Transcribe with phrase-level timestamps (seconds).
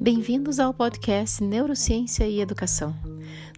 [0.00, 2.94] Bem-vindos ao podcast Neurociência e Educação.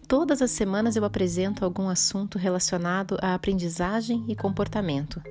[0.07, 5.21] Todas as semanas eu apresento algum assunto relacionado à aprendizagem e comportamento.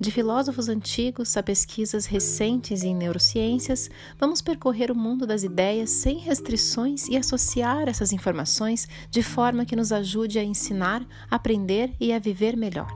[0.00, 6.16] De filósofos antigos a pesquisas recentes em neurociências, vamos percorrer o mundo das ideias sem
[6.16, 12.18] restrições e associar essas informações de forma que nos ajude a ensinar, aprender e a
[12.18, 12.88] viver melhor.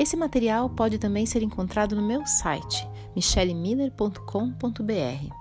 [0.00, 5.37] Esse material pode também ser encontrado no meu site michelemiller.com.br.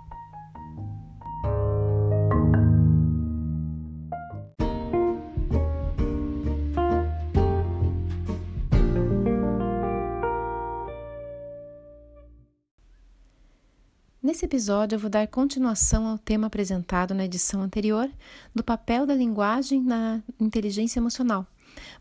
[14.28, 18.12] Nesse episódio, eu vou dar continuação ao tema apresentado na edição anterior
[18.54, 21.48] do papel da linguagem na inteligência emocional,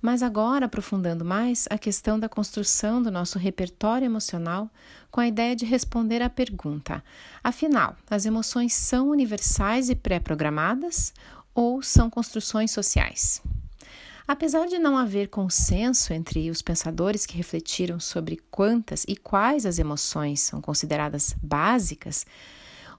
[0.02, 4.68] mas agora aprofundando mais a questão da construção do nosso repertório emocional
[5.08, 7.00] com a ideia de responder à pergunta:
[7.44, 11.14] afinal, as emoções são universais e pré-programadas
[11.54, 13.40] ou são construções sociais?
[14.28, 19.78] Apesar de não haver consenso entre os pensadores que refletiram sobre quantas e quais as
[19.78, 22.26] emoções são consideradas básicas,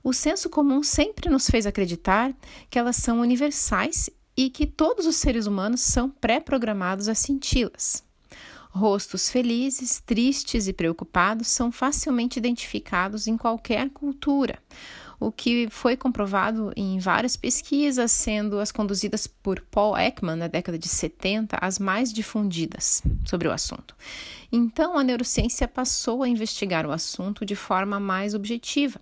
[0.02, 2.33] o senso comum sempre nos fez acreditar
[2.70, 8.05] que elas são universais e que todos os seres humanos são pré-programados a senti-las.
[8.70, 14.59] Rostos felizes, tristes e preocupados são facilmente identificados em qualquer cultura,
[15.20, 20.78] o que foi comprovado em várias pesquisas, sendo as conduzidas por Paul Ekman na década
[20.78, 23.95] de 70 as mais difundidas sobre o assunto.
[24.52, 29.02] Então, a neurociência passou a investigar o assunto de forma mais objetiva,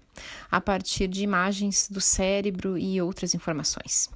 [0.49, 4.09] a partir de imagens do cérebro e outras informações.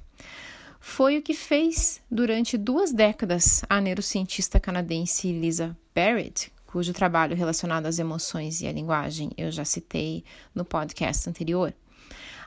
[0.80, 7.86] Foi o que fez durante duas décadas a neurocientista canadense Lisa Barrett, cujo trabalho relacionado
[7.86, 11.74] às emoções e à linguagem eu já citei no podcast anterior.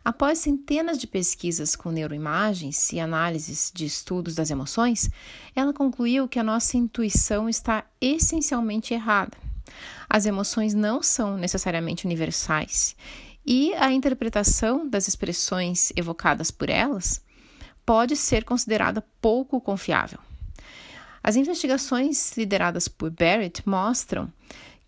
[0.04, 5.10] Após centenas de pesquisas com neuroimagens e análises de estudos das emoções,
[5.56, 9.38] ela concluiu que a nossa intuição está essencialmente errada.
[10.10, 12.98] As emoções não são necessariamente universais
[13.46, 17.22] e a interpretação das expressões evocadas por elas
[17.86, 20.20] pode ser considerada pouco confiável.
[21.24, 24.32] As investigações lideradas por Barrett mostram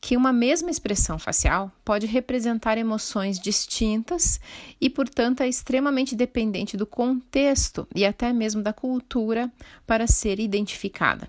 [0.06, 4.40] que uma mesma expressão facial pode representar emoções distintas
[4.80, 9.52] e, portanto, é extremamente dependente do contexto e até mesmo da cultura
[9.88, 11.28] para ser identificada.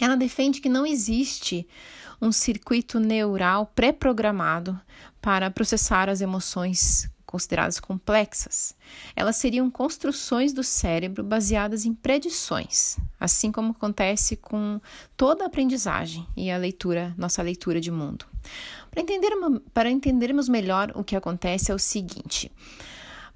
[0.00, 1.64] Ela defende que não existe
[2.20, 4.76] um circuito neural pré-programado
[5.22, 8.74] para processar as emoções consideradas complexas.
[9.14, 14.80] Elas seriam construções do cérebro baseadas em predições, assim como acontece com
[15.16, 18.26] toda a aprendizagem e a leitura, nossa leitura de mundo.
[18.90, 19.30] Para, entender,
[19.72, 22.50] para entendermos melhor o que acontece é o seguinte: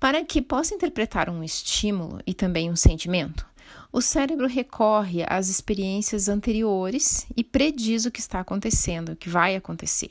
[0.01, 3.47] para que possa interpretar um estímulo e também um sentimento,
[3.93, 9.55] o cérebro recorre às experiências anteriores e prediz o que está acontecendo, o que vai
[9.55, 10.11] acontecer.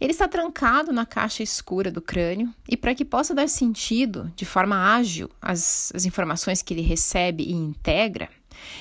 [0.00, 4.44] Ele está trancado na caixa escura do crânio e, para que possa dar sentido de
[4.44, 8.28] forma ágil às, às informações que ele recebe e integra,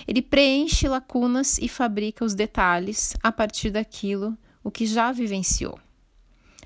[0.07, 5.79] ele preenche lacunas e fabrica os detalhes a partir daquilo o que já vivenciou,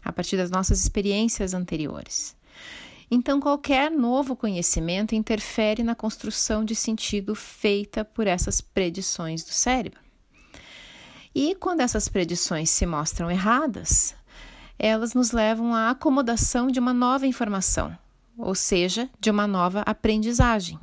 [0.03, 2.35] a partir das nossas experiências anteriores.
[3.09, 9.99] Então, qualquer novo conhecimento interfere na construção de sentido feita por essas predições do cérebro.
[11.35, 14.15] E quando essas predições se mostram erradas,
[14.83, 17.95] elas nos levam à acomodação de uma nova informação,
[18.35, 20.79] ou seja, de uma nova aprendizagem.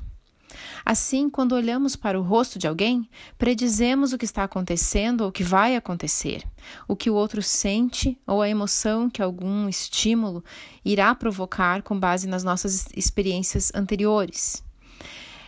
[0.86, 5.32] Assim, quando olhamos para o rosto de alguém, predizemos o que está acontecendo ou o
[5.32, 6.44] que vai acontecer,
[6.86, 10.44] o que o outro sente ou a emoção que algum estímulo
[10.84, 14.62] irá provocar com base nas nossas experiências anteriores.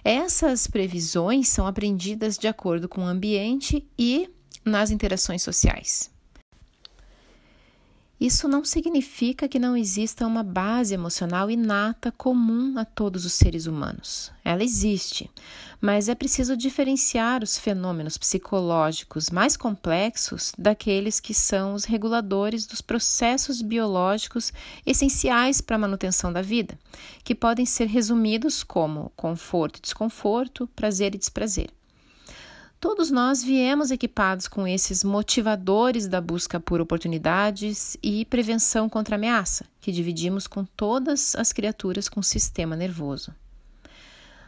[0.05, 4.29] Essas previsões são aprendidas de acordo com o ambiente e
[4.65, 6.11] nas interações sociais.
[8.21, 13.65] Isso não significa que não exista uma base emocional inata comum a todos os seres
[13.65, 14.31] humanos.
[14.45, 15.31] Ela existe,
[15.81, 22.83] mas é preciso diferenciar os fenômenos psicológicos mais complexos daqueles que são os reguladores dos
[22.83, 24.53] processos biológicos
[24.85, 26.79] essenciais para a manutenção da vida,
[27.25, 31.71] que podem ser resumidos como conforto e desconforto, prazer e desprazer.
[32.81, 39.67] Todos nós viemos equipados com esses motivadores da busca por oportunidades e prevenção contra ameaça,
[39.83, 43.35] que dividimos com todas as criaturas com sistema nervoso.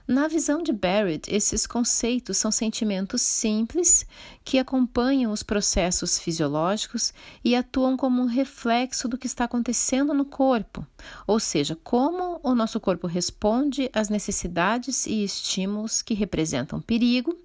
[0.06, 4.04] Na visão de Barrett, esses conceitos são sentimentos simples
[4.44, 7.14] que acompanham os processos fisiológicos
[7.44, 10.84] e atuam como um reflexo do que está acontecendo no corpo,
[11.24, 17.38] ou seja, como o nosso corpo responde às necessidades e estímulos que representam perigo,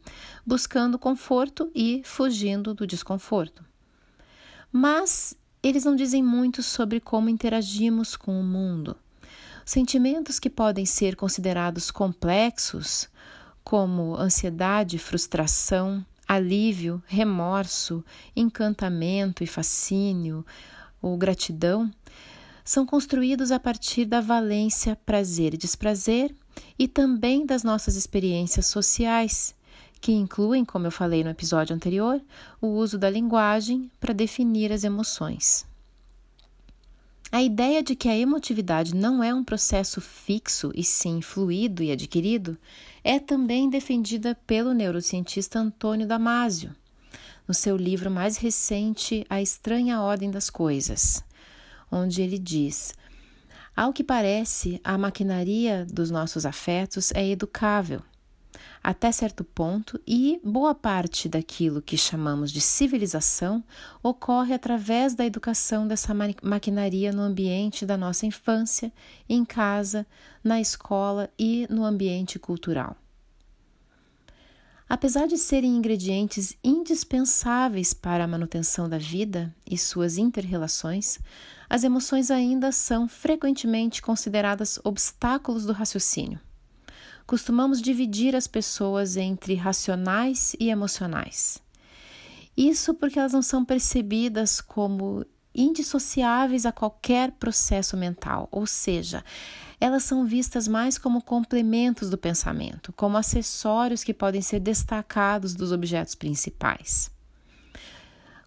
[0.43, 3.63] buscando conforto e fugindo do desconforto.
[4.71, 8.95] Mas eles não dizem muito sobre como interagimos com o mundo.
[9.67, 13.09] Sentimentos que podem ser considerados complexos,
[13.65, 18.01] como ansiedade, frustração, alívio, remorso,
[18.33, 20.45] encantamento e fascínio
[21.01, 21.91] ou gratidão,
[22.63, 26.33] são construídos a partir da valência prazer e desprazer
[26.79, 29.53] e também das nossas experiências sociais,
[29.99, 32.21] que incluem, como eu falei no episódio anterior,
[32.61, 35.67] o uso da linguagem para definir as emoções.
[37.37, 41.91] A ideia de que a emotividade não é um processo fixo e sim fluido e
[41.91, 42.57] adquirido
[43.03, 46.75] é também defendida pelo neurocientista Antônio Damasio,
[47.47, 51.23] no seu livro mais recente A Estranha Ordem das Coisas,
[51.91, 52.95] onde ele diz:
[53.75, 58.01] Ao que parece, a maquinaria dos nossos afetos é educável
[58.83, 63.63] até certo ponto, e boa parte daquilo que chamamos de civilização
[64.01, 68.91] ocorre através da educação dessa maquinaria no ambiente da nossa infância,
[69.27, 70.05] em casa,
[70.43, 72.95] na escola e no ambiente cultural.
[74.89, 81.19] Apesar de serem ingredientes indispensáveis para a manutenção da vida e suas interrelações,
[81.69, 86.39] as emoções ainda são frequentemente consideradas obstáculos do raciocínio
[87.27, 91.61] costumamos dividir as pessoas entre racionais e emocionais.
[92.55, 99.23] Isso porque elas não são percebidas como indissociáveis a qualquer processo mental, ou seja,
[99.79, 105.71] elas são vistas mais como complementos do pensamento, como acessórios que podem ser destacados dos
[105.71, 107.11] objetos principais.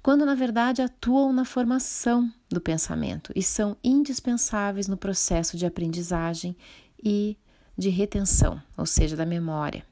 [0.02, 6.56] Quando na verdade atuam na formação do pensamento e são indispensáveis no processo de aprendizagem
[7.02, 7.36] e
[7.80, 9.84] de retenção, ou seja, da memória.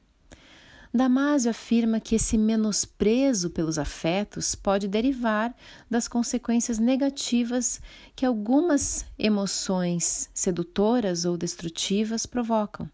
[0.91, 5.55] Damásio afirma que esse menosprezo pelos afetos pode derivar
[5.87, 7.79] das consequências negativas
[8.15, 12.89] que algumas emoções sedutoras ou destrutivas provocam,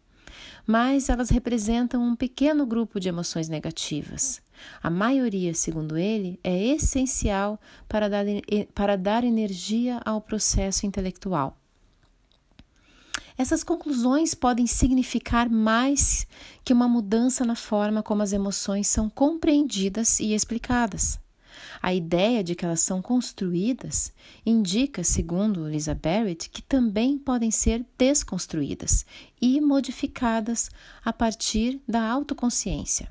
[0.67, 4.41] mas elas representam um pequeno grupo de emoções negativas.
[4.83, 7.57] A maioria, segundo ele, é essencial
[7.87, 8.25] para dar,
[8.73, 11.57] para dar energia ao processo intelectual.
[13.37, 16.25] Essas conclusões podem significar mais
[16.63, 21.19] que uma mudança na forma como as emoções são compreendidas e explicadas.
[21.81, 24.11] A ideia de que elas são construídas
[24.45, 29.05] indica, segundo Lisa Barrett, que também podem ser desconstruídas
[29.41, 30.69] e modificadas
[31.03, 33.09] a partir da autoconsciência.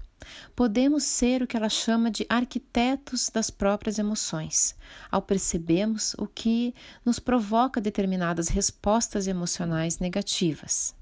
[0.55, 4.75] Podemos ser o que ela chama de arquitetos das próprias emoções,
[5.11, 6.75] ao percebermos o que
[7.05, 10.95] nos provoca determinadas respostas emocionais negativas.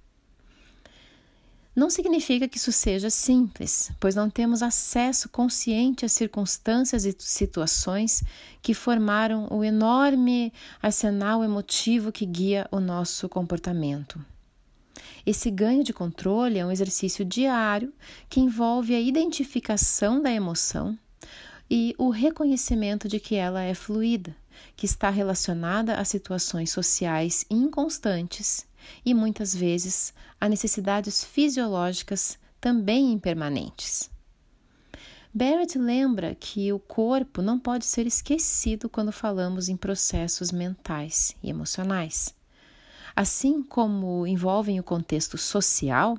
[1.74, 8.22] Não significa que isso seja simples, pois não temos acesso consciente às circunstâncias e situações
[8.60, 10.52] que formaram o enorme
[10.82, 14.22] arsenal emotivo que guia o nosso comportamento.
[15.24, 17.92] Esse ganho de controle é um exercício diário
[18.28, 20.98] que envolve a identificação da emoção
[21.70, 24.36] e o reconhecimento de que ela é fluida,
[24.76, 28.66] que está relacionada a situações sociais inconstantes
[29.04, 34.10] e muitas vezes a necessidades fisiológicas também impermanentes.
[35.32, 41.48] Barrett lembra que o corpo não pode ser esquecido quando falamos em processos mentais e
[41.48, 42.34] emocionais.
[43.14, 46.18] Assim como envolvem o contexto social,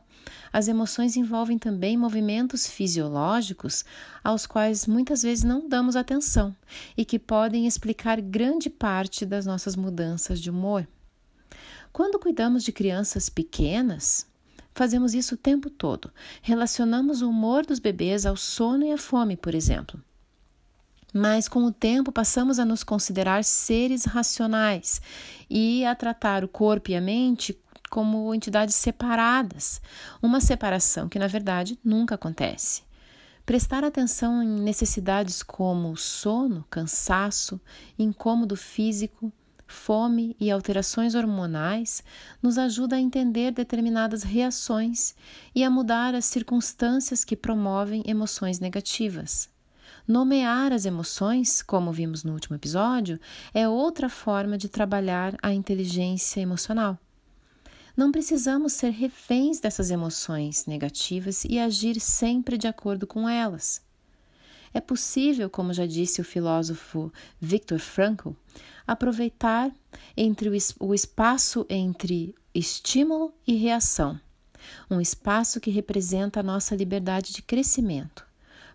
[0.51, 3.83] as emoções envolvem também movimentos fisiológicos
[4.23, 6.55] aos quais muitas vezes não damos atenção
[6.95, 10.87] e que podem explicar grande parte das nossas mudanças de humor.
[11.91, 14.27] Quando cuidamos de crianças pequenas,
[14.73, 16.11] fazemos isso o tempo todo.
[16.41, 20.01] Relacionamos o humor dos bebês ao sono e à fome, por exemplo.
[21.13, 24.99] Mas com o tempo passamos a nos considerar seres racionais
[25.47, 27.55] e a tratar o corpo e a mente
[27.93, 29.79] como entidades separadas,
[30.19, 32.81] uma separação que na verdade nunca acontece.
[33.45, 37.61] Prestar atenção em necessidades como sono, cansaço,
[37.99, 39.31] incômodo físico,
[39.67, 42.03] fome e alterações hormonais
[42.41, 45.13] nos ajuda a entender determinadas reações
[45.53, 49.52] e a mudar as circunstâncias que promovem emoções negativas.
[50.07, 53.17] Nomear as emoções, como vimos no último episódio,
[53.53, 56.99] é outra forma de trabalhar a inteligência emocional.
[57.95, 63.81] Não precisamos ser reféns dessas emoções negativas e agir sempre de acordo com elas.
[64.73, 68.31] É possível, como já disse o filósofo Viktor Frankl,
[68.85, 69.71] aproveitar
[70.17, 74.19] entre o espaço entre estímulo e reação,
[74.89, 78.25] um espaço que representa a nossa liberdade de crescimento,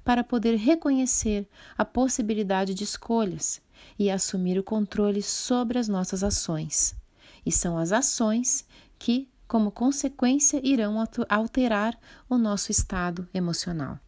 [0.09, 1.47] para poder reconhecer
[1.77, 3.61] a possibilidade de escolhas
[3.99, 6.97] e assumir o controle sobre as nossas ações.
[7.45, 8.65] E são as ações
[8.99, 10.97] que, como consequência, irão
[11.29, 11.95] alterar
[12.27, 13.99] o nosso estado emocional.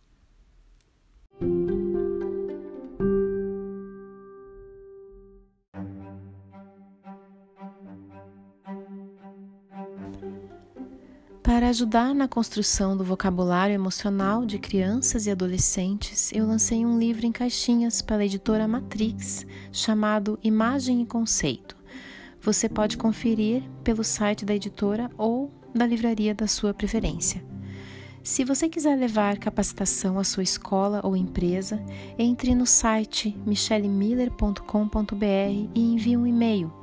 [11.53, 17.27] Para ajudar na construção do vocabulário emocional de crianças e adolescentes, eu lancei um livro
[17.27, 21.77] em caixinhas pela editora Matrix chamado Imagem e Conceito.
[22.41, 27.45] Você pode conferir pelo site da editora ou da livraria da sua preferência.
[28.23, 31.85] Se você quiser levar capacitação à sua escola ou empresa,
[32.17, 36.80] entre no site michellemiller.com.br e envie um e-mail.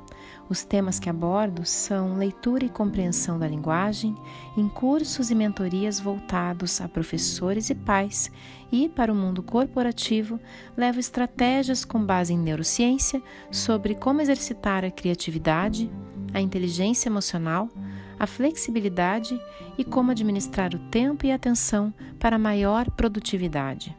[0.48, 4.16] Os temas que abordo são leitura e compreensão da linguagem,
[4.56, 8.32] em cursos e mentorias voltados a professores e pais,
[8.72, 10.40] e, para o mundo corporativo,
[10.76, 15.90] levo estratégias com base em neurociência sobre como exercitar a criatividade,
[16.32, 17.68] a inteligência emocional,
[18.18, 19.38] a flexibilidade
[19.76, 23.96] e como administrar o tempo e a atenção para maior produtividade.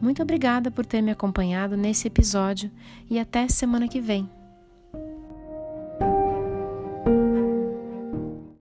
[0.00, 2.70] Muito obrigada por ter me acompanhado nesse episódio
[3.10, 4.37] e até semana que vem.